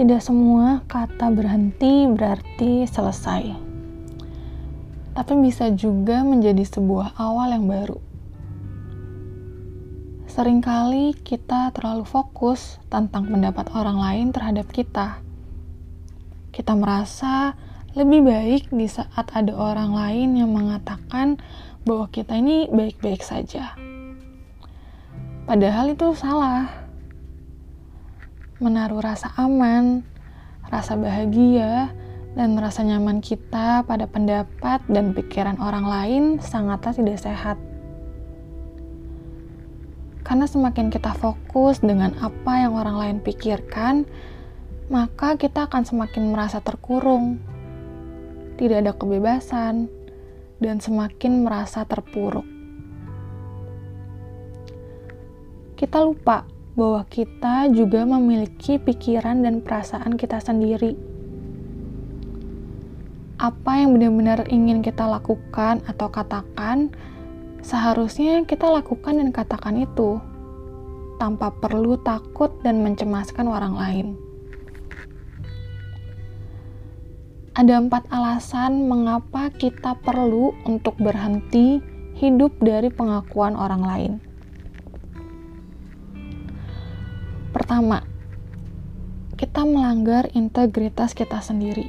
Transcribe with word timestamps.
Tidak 0.00 0.16
semua 0.16 0.80
kata 0.88 1.28
berhenti 1.28 2.08
berarti 2.08 2.88
selesai, 2.88 3.52
tapi 5.12 5.32
bisa 5.44 5.68
juga 5.76 6.24
menjadi 6.24 6.64
sebuah 6.64 7.20
awal 7.20 7.52
yang 7.52 7.68
baru. 7.68 8.00
Seringkali 10.24 11.20
kita 11.20 11.68
terlalu 11.76 12.08
fokus 12.08 12.80
tentang 12.88 13.28
pendapat 13.28 13.68
orang 13.76 14.00
lain 14.00 14.26
terhadap 14.32 14.72
kita. 14.72 15.20
Kita 16.48 16.72
merasa 16.80 17.52
lebih 17.92 18.24
baik 18.24 18.72
di 18.72 18.88
saat 18.88 19.28
ada 19.36 19.52
orang 19.52 19.92
lain 19.92 20.32
yang 20.32 20.48
mengatakan 20.48 21.36
bahwa 21.84 22.08
kita 22.08 22.40
ini 22.40 22.72
baik-baik 22.72 23.20
saja. 23.20 23.76
Padahal 25.44 25.92
itu 25.92 26.08
salah. 26.16 26.88
Menaruh 28.60 29.00
rasa 29.00 29.32
aman, 29.40 30.04
rasa 30.68 30.92
bahagia, 30.92 31.96
dan 32.36 32.54
rasa 32.60 32.86
nyaman 32.86 33.18
kita 33.24 33.82
pada 33.88 34.06
pendapat 34.06 34.84
dan 34.86 35.16
pikiran 35.16 35.58
orang 35.58 35.88
lain 35.88 36.24
sangatlah 36.38 36.94
tidak 36.94 37.18
sehat. 37.18 37.56
Karena 40.22 40.46
semakin 40.46 40.92
kita 40.92 41.16
fokus 41.16 41.82
dengan 41.82 42.14
apa 42.22 42.62
yang 42.62 42.76
orang 42.76 43.00
lain 43.00 43.16
pikirkan, 43.24 44.06
maka 44.92 45.34
kita 45.40 45.66
akan 45.66 45.82
semakin 45.82 46.30
merasa 46.30 46.60
terkurung, 46.60 47.42
tidak 48.60 48.84
ada 48.84 48.92
kebebasan, 48.94 49.88
dan 50.60 50.76
semakin 50.78 51.48
merasa 51.48 51.88
terpuruk. 51.88 52.44
Kita 55.74 56.04
lupa 56.04 56.44
bahwa 56.80 57.04
kita 57.12 57.68
juga 57.68 58.08
memiliki 58.08 58.80
pikiran 58.80 59.44
dan 59.44 59.60
perasaan 59.60 60.16
kita 60.16 60.40
sendiri. 60.40 60.96
Apa 63.36 63.84
yang 63.84 63.92
benar-benar 63.92 64.48
ingin 64.48 64.80
kita 64.80 65.04
lakukan 65.04 65.84
atau 65.84 66.08
katakan 66.08 66.88
Seharusnya 67.60 68.40
kita 68.48 68.72
lakukan 68.72 69.20
dan 69.20 69.28
katakan 69.36 69.84
itu 69.84 70.16
tanpa 71.20 71.52
perlu 71.52 72.00
takut 72.00 72.48
dan 72.64 72.80
mencemaskan 72.80 73.44
orang 73.44 73.74
lain. 73.76 74.06
Ada 77.52 77.84
empat 77.84 78.08
alasan 78.08 78.88
mengapa 78.88 79.52
kita 79.52 79.92
perlu 80.00 80.56
untuk 80.64 80.96
berhenti 80.96 81.84
hidup 82.16 82.56
dari 82.64 82.88
pengakuan 82.88 83.52
orang 83.52 83.82
lain. 83.84 84.12
Pertama, 87.70 88.02
kita 89.38 89.62
melanggar 89.62 90.26
integritas 90.34 91.14
kita 91.14 91.38
sendiri. 91.38 91.86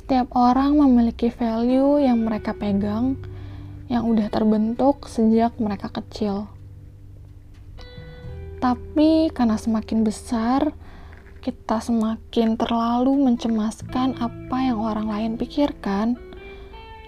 Setiap 0.00 0.32
orang 0.32 0.80
memiliki 0.80 1.28
value 1.28 2.00
yang 2.00 2.24
mereka 2.24 2.56
pegang, 2.56 3.20
yang 3.92 4.08
udah 4.08 4.32
terbentuk 4.32 5.04
sejak 5.12 5.52
mereka 5.60 5.92
kecil. 5.92 6.48
Tapi 8.64 9.28
karena 9.36 9.60
semakin 9.60 10.00
besar, 10.00 10.72
kita 11.44 11.84
semakin 11.84 12.56
terlalu 12.56 13.28
mencemaskan 13.28 14.16
apa 14.16 14.56
yang 14.64 14.80
orang 14.80 15.12
lain 15.12 15.32
pikirkan, 15.36 16.16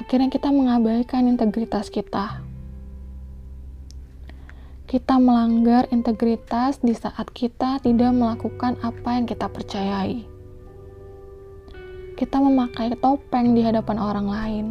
akhirnya 0.00 0.32
kita 0.32 0.48
mengabaikan 0.48 1.28
integritas 1.28 1.92
kita. 1.92 2.40
Kita 4.92 5.16
melanggar 5.16 5.88
integritas 5.88 6.84
di 6.84 6.92
saat 6.92 7.32
kita 7.32 7.80
tidak 7.80 8.12
melakukan 8.12 8.76
apa 8.84 9.16
yang 9.16 9.24
kita 9.24 9.48
percayai 9.48 10.28
kita 12.22 12.38
memakai 12.38 12.94
topeng 13.02 13.50
di 13.50 13.66
hadapan 13.66 13.98
orang 13.98 14.26
lain. 14.30 14.66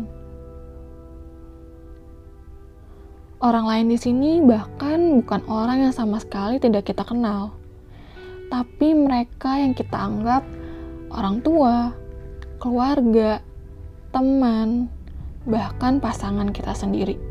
Orang 3.43 3.67
lain 3.67 3.91
di 3.91 3.99
sini 3.99 4.39
bahkan 4.39 5.19
bukan 5.19 5.43
orang 5.51 5.83
yang 5.83 5.91
sama 5.91 6.23
sekali 6.23 6.63
tidak 6.63 6.87
kita 6.87 7.03
kenal, 7.03 7.51
tapi 8.47 8.95
mereka 8.95 9.59
yang 9.59 9.75
kita 9.75 9.99
anggap 9.99 10.47
orang 11.11 11.43
tua, 11.43 11.91
keluarga, 12.63 13.43
teman, 14.15 14.87
bahkan 15.43 15.99
pasangan 15.99 16.55
kita 16.55 16.71
sendiri. 16.71 17.30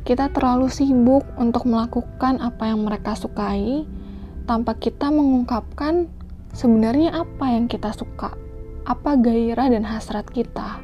Kita 0.00 0.32
terlalu 0.32 0.72
sibuk 0.72 1.22
untuk 1.36 1.68
melakukan 1.68 2.40
apa 2.40 2.72
yang 2.72 2.82
mereka 2.88 3.12
sukai 3.12 3.84
tanpa 4.48 4.74
kita 4.74 5.12
mengungkapkan 5.12 6.08
sebenarnya 6.56 7.14
apa 7.14 7.52
yang 7.52 7.70
kita 7.70 7.92
suka, 7.94 8.34
apa 8.88 9.10
gairah 9.20 9.70
dan 9.70 9.86
hasrat 9.86 10.26
kita. 10.32 10.82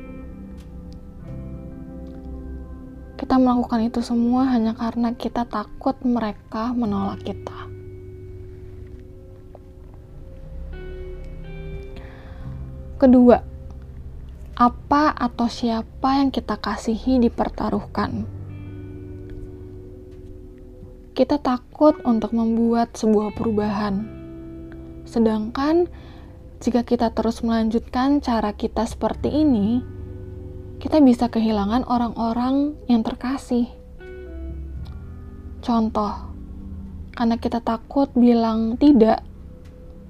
Kita 3.17 3.41
melakukan 3.41 3.89
itu 3.89 4.05
semua 4.05 4.47
hanya 4.53 4.77
karena 4.77 5.17
kita 5.17 5.49
takut 5.49 5.97
mereka 6.05 6.77
menolak 6.77 7.25
kita. 7.25 7.67
Kedua, 12.97 13.41
apa 14.57 15.13
atau 15.13 15.49
siapa 15.49 16.17
yang 16.17 16.33
kita 16.33 16.57
kasihi 16.61 17.21
dipertaruhkan. 17.21 18.36
Kita 21.17 21.41
takut 21.41 21.97
untuk 22.05 22.37
membuat 22.37 22.93
sebuah 22.93 23.33
perubahan 23.33 24.17
Sedangkan 25.07 25.87
jika 26.59 26.83
kita 26.83 27.15
terus 27.15 27.47
melanjutkan 27.47 28.19
cara 28.19 28.51
kita 28.53 28.85
seperti 28.85 29.31
ini, 29.31 29.81
kita 30.83 30.99
bisa 30.99 31.31
kehilangan 31.31 31.87
orang-orang 31.87 32.75
yang 32.91 33.07
terkasih. 33.07 33.71
Contoh, 35.63 36.13
karena 37.15 37.39
kita 37.39 37.63
takut 37.63 38.11
bilang 38.19 38.75
tidak 38.77 39.23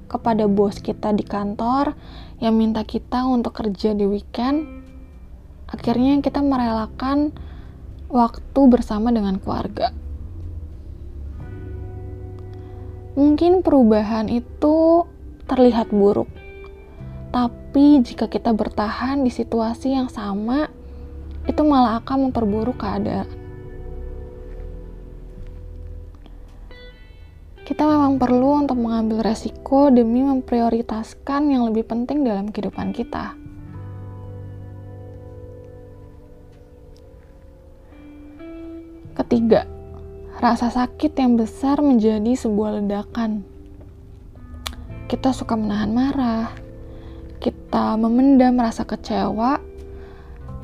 kepada 0.09 0.49
bos 0.49 0.81
kita 0.81 1.13
di 1.13 1.23
kantor 1.23 1.93
yang 2.41 2.57
minta 2.57 2.83
kita 2.89 3.29
untuk 3.29 3.53
kerja 3.53 3.93
di 3.93 4.09
weekend, 4.09 4.65
akhirnya 5.69 6.25
kita 6.25 6.41
merelakan 6.41 7.37
waktu 8.09 8.61
bersama 8.71 9.13
dengan 9.13 9.37
keluarga. 9.43 10.06
Mungkin 13.17 13.65
perubahan 13.65 14.29
itu 14.29 15.09
terlihat 15.49 15.89
buruk, 15.89 16.29
tapi 17.33 18.05
jika 18.05 18.29
kita 18.29 18.53
bertahan 18.53 19.25
di 19.25 19.33
situasi 19.33 19.97
yang 19.97 20.13
sama, 20.13 20.69
itu 21.49 21.63
malah 21.65 22.05
akan 22.05 22.29
memperburuk 22.29 22.77
keadaan. 22.77 23.25
Kita 27.65 27.83
memang 27.89 28.21
perlu 28.21 28.63
untuk 28.63 28.79
mengambil 28.79 29.25
resiko 29.27 29.89
demi 29.89 30.21
memprioritaskan 30.21 31.57
yang 31.57 31.73
lebih 31.73 31.89
penting 31.89 32.21
dalam 32.21 32.53
kehidupan 32.53 32.93
kita. 32.93 33.33
Ketiga, 39.17 39.76
rasa 40.37 40.69
sakit 40.69 41.17
yang 41.17 41.41
besar 41.41 41.81
menjadi 41.81 42.37
sebuah 42.37 42.85
ledakan. 42.85 43.41
Kita 45.09 45.33
suka 45.33 45.57
menahan 45.57 45.97
marah, 45.97 46.53
kita 47.41 47.97
memendam 47.97 48.61
rasa 48.61 48.85
kecewa 48.85 49.57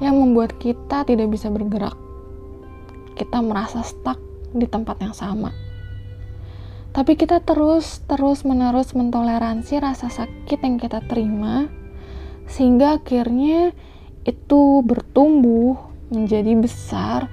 yang 0.05 0.21
membuat 0.21 0.61
kita 0.61 1.09
tidak 1.09 1.33
bisa 1.33 1.49
bergerak. 1.49 1.97
Kita 3.17 3.41
merasa 3.41 3.81
stuck 3.81 4.21
di 4.53 4.69
tempat 4.69 5.01
yang 5.01 5.17
sama. 5.17 5.55
Tapi 6.93 7.17
kita 7.17 7.41
terus-terus 7.41 8.45
menerus 8.45 8.93
mentoleransi 8.93 9.81
rasa 9.81 10.13
sakit 10.13 10.61
yang 10.61 10.77
kita 10.77 11.01
terima 11.09 11.73
sehingga 12.45 13.01
akhirnya 13.01 13.73
itu 14.29 14.85
bertumbuh 14.85 15.81
menjadi 16.13 16.53
besar 16.61 17.33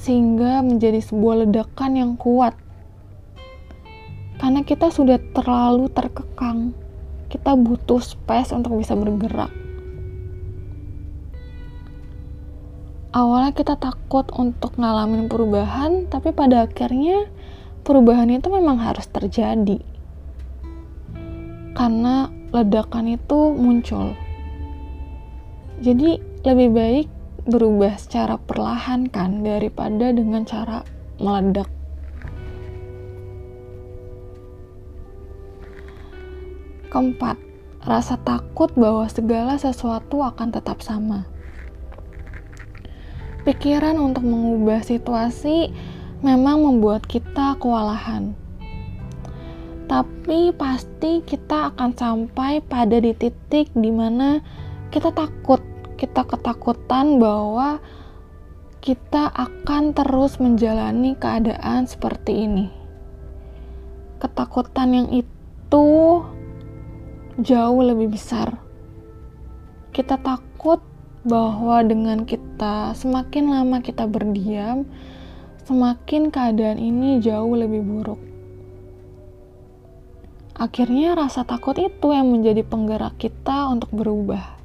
sehingga 0.00 0.64
menjadi 0.64 1.04
sebuah 1.04 1.44
ledakan 1.44 1.92
yang 1.92 2.12
kuat. 2.16 2.56
Karena 4.40 4.64
kita 4.64 4.88
sudah 4.88 5.20
terlalu 5.36 5.92
terkekang, 5.92 6.72
kita 7.28 7.52
butuh 7.52 8.00
space 8.00 8.56
untuk 8.56 8.80
bisa 8.80 8.96
bergerak. 8.96 9.52
Awalnya 13.10 13.52
kita 13.52 13.74
takut 13.76 14.24
untuk 14.32 14.80
ngalamin 14.80 15.28
perubahan, 15.28 16.08
tapi 16.08 16.32
pada 16.32 16.64
akhirnya 16.64 17.28
perubahan 17.84 18.32
itu 18.32 18.48
memang 18.48 18.80
harus 18.80 19.04
terjadi. 19.12 19.82
Karena 21.76 22.32
ledakan 22.54 23.20
itu 23.20 23.52
muncul. 23.52 24.16
Jadi 25.84 26.22
lebih 26.46 26.68
baik 26.72 27.06
berubah 27.46 27.96
secara 27.96 28.36
perlahan 28.36 29.08
kan 29.08 29.40
daripada 29.40 30.12
dengan 30.12 30.44
cara 30.44 30.84
meledak. 31.20 31.68
Keempat, 36.90 37.38
rasa 37.86 38.18
takut 38.20 38.74
bahwa 38.74 39.06
segala 39.06 39.54
sesuatu 39.56 40.26
akan 40.26 40.50
tetap 40.50 40.82
sama. 40.82 41.24
Pikiran 43.46 43.96
untuk 43.96 44.26
mengubah 44.26 44.84
situasi 44.84 45.72
memang 46.20 46.60
membuat 46.60 47.06
kita 47.08 47.56
kewalahan. 47.56 48.36
Tapi 49.88 50.54
pasti 50.54 51.24
kita 51.24 51.74
akan 51.74 51.90
sampai 51.96 52.62
pada 52.62 53.00
di 53.00 53.10
titik 53.16 53.72
di 53.74 53.90
mana 53.90 54.38
kita 54.90 55.10
takut 55.10 55.62
kita 56.00 56.24
ketakutan 56.24 57.20
bahwa 57.20 57.76
kita 58.80 59.28
akan 59.28 59.92
terus 59.92 60.40
menjalani 60.40 61.12
keadaan 61.20 61.84
seperti 61.84 62.48
ini. 62.48 62.72
Ketakutan 64.16 64.96
yang 64.96 65.08
itu 65.12 65.88
jauh 67.36 67.80
lebih 67.84 68.16
besar. 68.16 68.56
Kita 69.92 70.16
takut 70.16 70.80
bahwa 71.28 71.84
dengan 71.84 72.24
kita 72.24 72.96
semakin 72.96 73.52
lama 73.52 73.84
kita 73.84 74.08
berdiam, 74.08 74.88
semakin 75.68 76.32
keadaan 76.32 76.80
ini 76.80 77.20
jauh 77.20 77.52
lebih 77.52 77.84
buruk. 77.84 78.20
Akhirnya 80.56 81.12
rasa 81.16 81.44
takut 81.44 81.76
itu 81.76 82.12
yang 82.16 82.32
menjadi 82.32 82.64
penggerak 82.64 83.20
kita 83.20 83.68
untuk 83.68 83.92
berubah. 83.92 84.59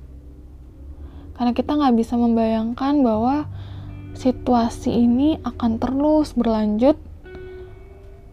Karena 1.36 1.52
kita 1.52 1.76
nggak 1.76 1.96
bisa 2.00 2.16
membayangkan 2.16 3.04
bahwa 3.04 3.48
situasi 4.16 4.96
ini 4.96 5.36
akan 5.44 5.78
terus 5.78 6.32
berlanjut 6.32 6.96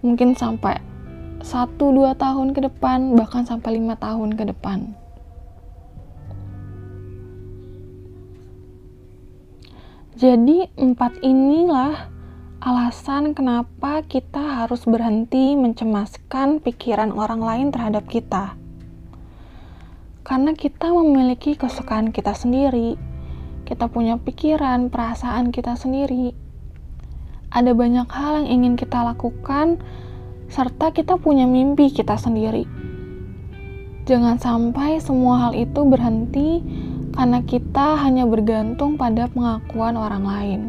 mungkin 0.07 0.39
sampai 0.39 0.79
1-2 1.43 2.15
tahun 2.15 2.55
ke 2.55 2.71
depan, 2.71 3.19
bahkan 3.19 3.43
sampai 3.43 3.83
5 3.83 3.99
tahun 3.99 4.31
ke 4.39 4.45
depan. 4.55 4.95
Jadi 10.15 10.71
empat 10.79 11.19
inilah 11.27 12.07
alasan 12.63 13.35
kenapa 13.35 14.07
kita 14.07 14.63
harus 14.63 14.87
berhenti 14.87 15.59
mencemaskan 15.59 16.63
pikiran 16.63 17.11
orang 17.11 17.43
lain 17.43 17.69
terhadap 17.75 18.07
kita. 18.07 18.62
Karena 20.23 20.55
kita 20.55 20.95
memiliki 20.95 21.59
kesukaan 21.59 22.15
kita 22.15 22.31
sendiri, 22.31 22.95
kita 23.67 23.91
punya 23.91 24.19
pikiran, 24.23 24.87
perasaan 24.87 25.51
kita 25.51 25.75
sendiri. 25.75 26.31
Ada 27.51 27.75
banyak 27.75 28.07
hal 28.07 28.47
yang 28.47 28.49
ingin 28.63 28.75
kita 28.79 29.03
lakukan 29.03 29.83
serta 30.47 30.95
kita 30.95 31.19
punya 31.19 31.45
mimpi 31.51 31.91
kita 31.91 32.15
sendiri. 32.15 32.65
Jangan 34.07 34.39
sampai 34.39 35.03
semua 35.03 35.47
hal 35.49 35.53
itu 35.59 35.81
berhenti 35.87 36.63
karena 37.15 37.43
kita 37.43 37.99
hanya 38.03 38.27
bergantung 38.27 38.95
pada 38.95 39.27
pengakuan 39.31 39.95
orang 39.99 40.25
lain. 40.25 40.61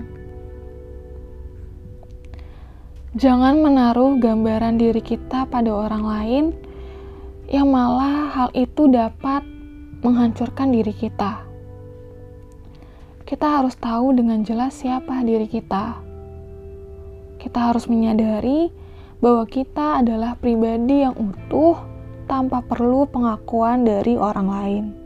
Jangan 3.13 3.61
menaruh 3.61 4.17
gambaran 4.17 4.81
diri 4.81 4.97
kita 4.97 5.45
pada 5.45 5.69
orang 5.69 6.03
lain 6.03 6.45
yang 7.51 7.67
malah 7.67 8.31
hal 8.31 8.49
itu 8.55 8.87
dapat 8.87 9.43
menghancurkan 10.03 10.71
diri 10.71 10.95
kita. 10.95 11.43
Kita 13.23 13.59
harus 13.59 13.75
tahu 13.79 14.15
dengan 14.15 14.43
jelas 14.43 14.77
siapa 14.77 15.23
diri 15.23 15.47
kita. 15.47 15.99
Kita 17.39 17.59
harus 17.71 17.87
menyadari 17.91 18.71
bahwa 19.23 19.47
kita 19.47 20.03
adalah 20.03 20.35
pribadi 20.35 21.07
yang 21.07 21.15
utuh 21.15 21.79
tanpa 22.27 22.63
perlu 22.63 23.07
pengakuan 23.07 23.83
dari 23.83 24.15
orang 24.15 24.47
lain. 24.47 25.02